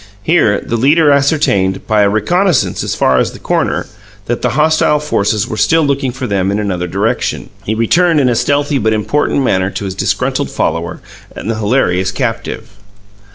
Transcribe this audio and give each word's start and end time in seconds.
Here 0.23 0.59
the 0.65 0.77
leader 0.77 1.11
ascertained, 1.11 1.85
by 1.85 2.01
a 2.01 2.09
reconnaissance 2.09 2.83
as 2.83 2.95
far 2.95 3.19
as 3.19 3.33
the 3.33 3.37
corner, 3.39 3.85
that 4.25 4.41
the 4.41 4.57
hostile 4.57 4.99
forces 4.99 5.47
were 5.47 5.57
still 5.57 5.83
looking 5.83 6.11
for 6.11 6.25
them 6.25 6.49
in 6.49 6.57
another 6.57 6.87
direction. 6.87 7.51
He 7.65 7.75
returned 7.75 8.19
in 8.19 8.27
a 8.27 8.33
stealthy 8.33 8.79
but 8.79 8.93
important 8.93 9.43
manner 9.43 9.69
to 9.69 9.85
his 9.85 9.93
disgruntled 9.93 10.49
follower 10.49 11.01
and 11.35 11.51
the 11.51 11.57
hilarious 11.59 12.09
captive. 12.11 12.69